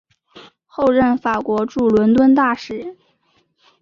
[0.65, 2.97] 后任法国驻伦敦大使。